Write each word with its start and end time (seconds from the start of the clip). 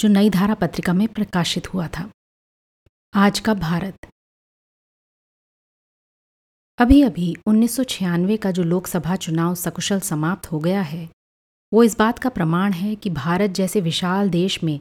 जो 0.00 0.08
नई 0.08 0.30
धारा 0.30 0.54
पत्रिका 0.54 0.92
में 0.92 1.08
प्रकाशित 1.08 1.74
हुआ 1.74 1.88
था। 1.88 2.10
आज 3.14 3.40
का 3.40 3.54
भारत। 3.54 4.06
अभी 6.78 7.02
अभी 7.02 7.36
उन्नीस 7.46 7.76
सौ 7.76 7.84
छियानवे 7.84 8.36
का 8.36 8.50
जो 8.50 8.62
लोकसभा 8.62 9.16
चुनाव 9.16 9.54
सकुशल 9.54 10.00
समाप्त 10.00 10.52
हो 10.52 10.58
गया 10.58 10.82
है, 10.82 11.08
वो 11.72 11.82
इस 11.82 11.98
बात 11.98 12.18
का 12.18 12.28
प्रमाण 12.28 12.72
है 12.72 12.94
कि 12.94 13.10
भारत 13.10 13.50
जैसे 13.50 13.80
विशाल 13.80 14.30
देश 14.30 14.62
में 14.64 14.80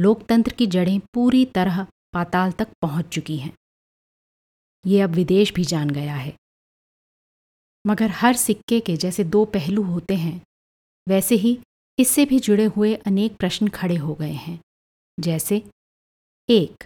लोकतंत्र 0.00 0.52
की 0.52 0.66
जड़ें 0.66 1.00
पूरी 1.14 1.44
तरह 1.44 1.86
पाताल 2.12 2.52
तक 2.52 2.68
पहुँच 2.82 3.08
चुकी 3.08 3.36
हैं। 3.36 3.52
ये 4.86 5.00
अब 5.00 5.10
विदेश 5.10 5.52
भी 5.52 5.64
जान 5.64 5.90
गया 5.90 6.14
है। 6.14 6.36
मगर 7.86 8.10
हर 8.10 8.36
सिक्के 8.36 8.80
के 8.80 8.96
जैसे 8.96 9.24
दो 9.24 9.44
पहलू 9.44 9.82
होते 9.82 10.14
हैं, 10.14 10.42
वैसे 11.08 11.34
ही 11.34 11.58
इससे 11.98 12.24
भी 12.24 12.38
जुड़े 12.38 12.64
हुए 12.64 12.94
अनेक 12.94 13.36
प्रश्न 13.36 13.68
खड़े 13.68 13.96
हो 13.96 14.14
गए 14.14 14.32
हैं। 14.32 14.58
जैसे, 15.18 15.62
एक, 16.48 16.84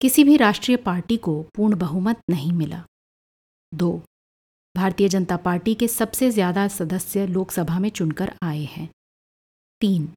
किसी 0.00 0.24
भी 0.24 0.36
राष्ट्रीय 0.36 0.76
पार्टी 0.76 1.16
को 1.16 1.42
पूर्ण 1.54 1.76
बहुमत 1.76 2.20
नहीं 2.30 2.52
मिला। 2.52 2.84
दो, 3.72 3.90
भारतीय 4.74 5.08
जनता 5.08 5.36
पार्टी 5.36 5.74
के 5.74 5.88
सबसे 5.88 6.30
ज़्यादा 6.30 6.66
सदस्य 6.68 7.26
लोकसभा 7.26 7.78
में 7.78 7.88
चुनकर 7.90 8.32
आए 8.42 8.64
हैं। 8.64 8.88
तीन, 9.80 10.08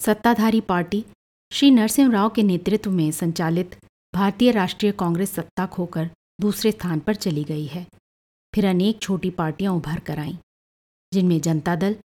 सत्ताधारी 0.00 0.60
पार्टी 0.60 1.04
श्री 1.52 1.70
नरसिंह 1.70 2.12
राव 2.12 2.30
के 2.30 2.42
नेतृत्व 2.42 2.90
में 2.90 3.10
संचालित 3.12 3.76
भारतीय 4.14 4.50
राष्ट्रीय 4.50 4.92
कांग्रेस 4.92 5.34
सत्ता 5.34 5.66
खोकर 5.66 6.10
दूसरे 6.40 6.72
स्थान 6.72 7.00
पर 7.00 7.14
चली 7.14 7.44
गई 7.44 7.66
है। 7.66 7.86
फिर 8.54 8.66
अनेक 8.66 9.00
छोटी 9.02 9.30
पार्टियाँ 9.30 9.72
उभर 9.74 10.00
कर 10.00 10.18
आईं, 10.18 10.36
जिनमें 11.12 11.40
जनता 11.40 11.76
दल 11.76 11.96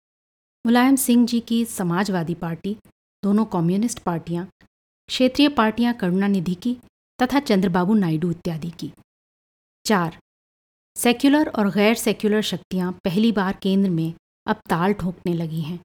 मुलायम 0.66 0.96
सिंह 0.96 1.26
जी 1.26 1.40
की 1.40 1.64
समाजवादी 1.66 2.34
पार्टी, 2.34 2.76
दोनों 3.24 3.46
कम्युनिस्ट 3.46 4.00
पार्टियाँ, 4.00 4.46
क्षेत्रीय 5.10 5.50
पार्टियाँ 5.50 5.94
करुणानिधि 5.94 6.54
की 6.56 6.76
तथा 7.20 7.40
चंद्रबाबू 7.40 7.94
नायडू 7.94 8.30
इत्यादि 8.32 8.70
की। 8.80 8.92
चार 9.86 10.18
सेक्युलर 10.96 11.48
और 11.50 11.70
गैर 11.70 11.96
सेक्युलर 11.96 12.42
शक्तियाँ 12.42 12.92
पहली 13.04 13.32
बार 13.32 13.58
केंद्र 13.62 13.90
में 13.90 14.14
अब 14.48 14.62
ताल 14.70 14.94
ठोकने 14.94 15.34
लगी 15.34 15.62
हैं, 15.62 15.80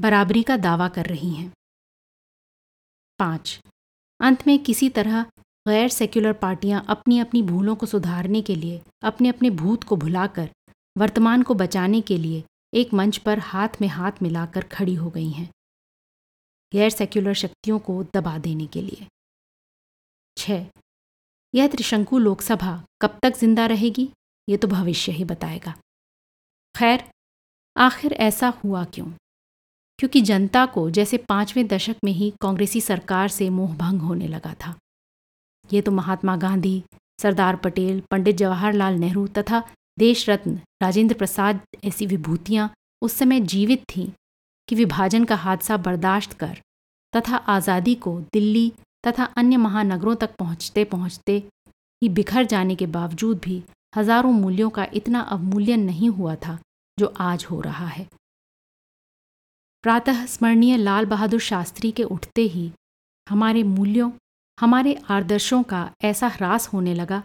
बराबरी 0.00 0.42
का 0.42 0.56
दावा 0.58 0.88
कर 0.90 1.06
रही 1.06 1.30
हैं। 1.30 1.50
पाँच, 3.18 3.58
अंत 4.20 4.46
में 4.46 4.58
किसी 4.58 4.88
तरह 4.90 5.22
गैर 5.68 5.88
सेक्युलर 5.90 6.32
पार्टियाँ 6.38 6.84
अपनी 6.88 7.18
अपनी 7.20 7.42
भूलों 7.42 7.74
को 7.74 7.86
सुधारने 7.86 8.42
के 8.42 8.54
लिए 8.56 8.80
अपने 9.02 9.28
अपने 9.28 9.50
भूत 9.52 9.84
को 9.84 9.96
भुलाकर, 9.96 10.48
वर्तमान 10.96 11.42
को 11.42 11.54
बचाने 11.56 12.00
के 12.00 12.18
लिए 12.18 12.44
एक 12.74 12.94
मंच 12.94 13.18
पर 13.18 13.38
हाथ 13.38 13.68
में 13.80 13.88
हाथ 13.88 14.12
मिलाकर 14.22 14.62
खड़ी 14.62 14.94
हो 14.94 15.10
गई 15.10 15.30
हैं। 15.30 15.50
गैर 16.72 16.90
सेक्युलर 16.90 17.34
शक्तियों 17.34 17.78
को 17.78 18.04
दबा 18.04 18.38
देने 18.38 18.66
के 18.66 18.82
लिए। 18.82 19.06
छः। 20.36 20.66
यह 21.54 21.68
त्रिशंकु 21.68 22.18
लोकसभा 22.18 22.84
कब 23.02 23.18
तक 23.22 23.36
ज़िंदा 23.36 23.66
रहेगी, 23.66 24.08
ये 24.48 24.56
तो 24.56 24.68
भविष्य 24.68 25.12
ही 25.12 25.24
बताएगा। 25.24 25.74
खैर, 26.76 27.04
आखिर 27.76 28.12
ऐसा 28.12 28.48
हुआ 28.48 28.84
क्यों? 28.84 29.06
क्योंकि 29.98 30.20
जनता 30.20 30.66
को 30.66 30.90
जैसे 30.90 31.18
पाँचवें 31.18 31.66
दशक 31.66 31.96
में 32.04 32.12
ही 32.12 32.32
कांग्रेसी 32.40 32.80
सरकार 32.80 33.28
से 33.28 33.50
मोहभंग 33.50 34.00
होने 34.00 34.28
लगा 34.28 34.54
था। 34.54 34.74
ये 35.72 35.82
तो 35.82 35.90
महात्मा 35.90 36.36
गांधी, 36.36 36.84
सरदार 37.22 37.56
पटेल, 37.56 38.02
पंडित 38.10 38.36
जवाहरलाल 38.36 38.94
नेहरू 38.94 39.26
तथा 39.28 39.62
देश 39.98 40.28
रत्न 40.30 40.60
राजेंद्र 40.82 41.14
प्रसाद 41.14 41.60
ऐसी 41.84 42.06
विभूतियाँ 42.06 42.72
उस 43.02 43.12
समय 43.12 43.40
जीवित 43.40 43.84
थीं 43.88 44.08
कि 44.68 44.74
विभाजन 44.74 45.24
का 45.24 45.36
हादसा 45.36 45.76
बर्दाश्त 45.76 46.32
कर 46.32 46.58
तथा 47.16 47.36
आज़ादी 47.36 47.94
को 47.94 48.20
दिल्ली 48.32 48.72
तथा 49.06 49.24
अन्य 49.36 49.56
महानगरों 49.56 50.14
तक 50.14 50.34
पहुँचते 50.38 50.84
पहुँचते 50.84 51.36
ही 52.02 52.08
बिखर 52.08 52.44
जाने 52.44 52.74
के 52.74 52.86
बावजूद 52.86 53.40
भी 53.44 53.62
हज़ारों 53.96 54.32
मूल्यों 54.32 54.70
का 54.70 54.86
इतना 54.94 55.20
अवमूल्यन 55.20 55.84
नहीं 55.84 56.08
हुआ 56.10 56.34
था 56.34 56.58
जो 56.98 57.12
आज 57.20 57.44
हो 57.50 57.60
रहा 57.60 57.86
है। 57.86 58.06
प्रातः 59.84 60.24
स्मरणीय 60.26 60.76
लाल 60.76 61.06
बहादुर 61.06 61.40
शास्त्री 61.40 61.90
के 61.92 62.04
उठते 62.04 62.42
ही 62.42 62.70
हमारे 63.26 63.62
मूल्यों, 63.62 64.10
हमारे 64.58 64.94
आदर्शों 65.10 65.62
का 65.62 65.90
ऐसा 66.04 66.28
ह्रास 66.28 66.68
होने 66.68 66.94
लगा 66.94 67.22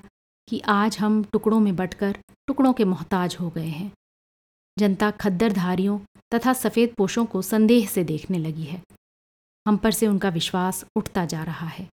कि 0.47 0.59
आज 0.59 0.97
हम 0.97 1.23
टुकड़ों 1.23 1.59
में 1.59 1.75
बटकर 1.75 2.17
टुकड़ों 2.47 2.73
के 2.73 2.85
मोहताज 2.85 3.35
हो 3.39 3.49
गए 3.49 3.67
हैं। 3.67 3.91
जनता 4.77 5.11
खद्दरधारियों 5.11 5.99
तथा 6.33 6.53
सफ़ेद 6.53 6.93
पोशों 6.97 7.25
को 7.25 7.41
संदेह 7.41 7.87
से 7.87 8.03
देखने 8.03 8.37
लगी 8.37 8.63
है। 8.63 8.81
हम 9.65 9.77
पर 9.77 9.91
से 9.91 10.07
उनका 10.07 10.29
विश्वास 10.29 10.85
उठता 10.95 11.25
जा 11.25 11.43
रहा 11.43 11.67
है। 11.67 11.87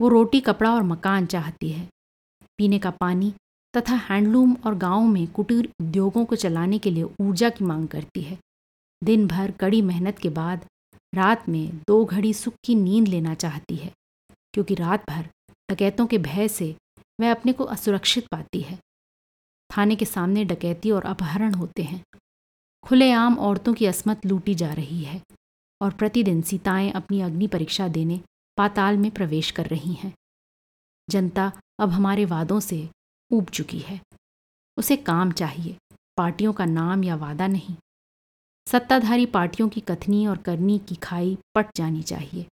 वो 0.00 0.08
रोटी, 0.08 0.40
कपड़ा 0.40 0.74
और 0.74 0.82
मकान 0.82 1.26
चाहती 1.26 1.70
है। 1.70 1.88
पीने 2.58 2.78
का 2.78 2.90
पानी 2.90 3.32
तथा 3.74 3.94
हैंडलूम 3.94 4.56
और 4.66 4.74
गाँवों 4.74 5.08
में 5.08 5.26
कुटीर 5.26 5.70
उद्योगों 5.80 6.24
को 6.24 6.36
चलाने 6.36 6.78
के 6.78 6.90
लिए 6.90 7.04
ऊर्जा 7.20 7.50
की 7.50 7.64
मांग 7.64 7.88
करती 7.88 8.22
है। 8.22 8.38
दिन 9.02 9.26
भर 9.26 9.50
कड़ी 9.50 9.82
मेहनत 9.82 10.18
के 10.18 10.28
बाद 10.28 10.64
रात 11.12 11.48
में 11.48 11.76
दो 11.88 12.04
घड़ी 12.04 12.32
सुख 12.34 12.54
की 12.64 12.74
नींद 12.74 13.08
लेना 13.08 13.34
चाहती 13.34 13.76
है, 13.76 13.92
क्योंकि 14.54 14.74
रात 14.74 15.10
भर 15.10 15.28
डकैतों 15.70 16.06
के 16.06 16.18
भय 16.18 16.48
से 16.48 16.74
वह 17.20 17.30
अपने 17.30 17.52
को 17.52 17.64
असुरक्षित 17.64 18.26
पाती 18.26 18.60
है। 18.60 18.78
थाने 19.76 19.96
के 19.96 20.04
सामने 20.04 20.44
डकैती 20.44 20.90
और 20.90 21.04
अपहरण 21.04 21.54
होते 21.54 21.82
हैं। 21.82 22.04
खुलेआम 22.82 23.38
औरतों 23.38 23.74
की 23.74 23.86
असमत 23.86 24.26
लूटी 24.26 24.54
जा 24.54 24.72
रही 24.72 25.04
है 25.04 25.22
और 25.80 25.90
प्रतिदिन 25.90 26.42
सीताएँ 26.42 26.90
अपनी 26.90 27.20
अग्नि 27.20 27.46
परीक्षा 27.46 27.88
देने 27.88 28.20
पाताल 28.56 28.96
में 28.96 29.10
प्रवेश 29.10 29.50
कर 29.50 29.66
रही 29.66 29.92
हैं। 29.92 30.14
जनता 31.10 31.52
अब 31.78 31.90
हमारे 31.90 32.24
वादों 32.24 32.60
से 32.60 32.90
ऊब 33.32 33.44
चुकी 33.44 33.78
है। 33.78 34.00
उसे 34.76 34.96
काम 34.96 35.32
चाहिए, 35.32 35.76
पार्टियों 36.16 36.52
का 36.52 36.64
नाम 36.64 37.04
या 37.04 37.16
वादा 37.16 37.46
नहीं। 37.46 37.76
सत्ताधारी 38.66 39.26
पार्टियों 39.26 39.68
की 39.68 39.80
कथनी 39.80 40.26
और 40.26 40.38
करनी 40.38 40.78
की 40.78 40.94
खाई 40.94 41.38
पट 41.54 41.66
जानी 41.76 42.02
चाहिए 42.02 42.46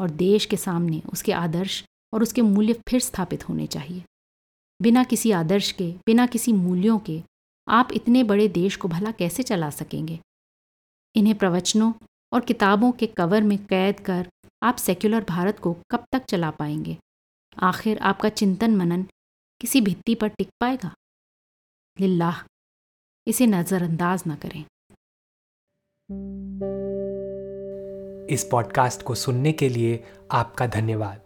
और 0.00 0.10
देश 0.10 0.46
के 0.46 0.56
सामने 0.56 1.02
उसके 1.12 1.32
आदर्श 1.32 1.84
और 2.12 2.22
उसके 2.22 2.42
मूल्य 2.42 2.72
फिर 2.88 3.00
स्थापित 3.00 3.48
होने 3.48 3.66
चाहिए। 3.66 4.04
बिना 4.82 5.04
किसी 5.04 5.30
आदर्श 5.30 5.72
के, 5.72 5.92
बिना 5.92 6.26
किसी 6.26 6.52
मूल्यों 6.52 6.98
के, 6.98 7.22
आप 7.68 7.88
इतने 7.92 8.24
बड़े 8.24 8.48
देश 8.48 8.76
को 8.76 8.88
भला 8.88 9.10
कैसे 9.10 9.42
चला 9.42 9.70
सकेंगे? 9.70 10.20
इन्हें 11.16 11.38
प्रवचनों 11.38 11.92
और 12.32 12.40
किताबों 12.40 12.92
के 12.92 13.06
कवर 13.06 13.42
में 13.42 13.66
कैद 13.66 14.00
कर 14.00 14.30
आप 14.62 14.76
सेक्युलर 14.76 15.24
भारत 15.24 15.58
को 15.58 15.76
कब 15.90 16.04
तक 16.12 16.24
चला 16.24 16.50
पाएँगे? 16.50 16.98
आखिर 17.62 17.98
आपका 17.98 18.28
चिंतन 18.28 18.76
मनन 18.76 19.02
किसी 19.60 19.80
भित्ति 19.80 20.14
पर 20.14 20.28
टिक 20.28 20.48
पाएगा? 20.60 20.94
लिल्लाह, 22.00 22.42
इसे 23.26 23.46
नज़रअंदाज 23.46 24.22
न 24.26 24.36
करें। 24.36 24.64
इस 28.30 28.48
पॉडकास्ट 28.50 29.02
को 29.02 29.14
सुनने 29.14 29.52
के 29.52 29.68
लिए 29.68 30.04
आपका 30.30 30.66
धन्यवाद। 30.66 31.25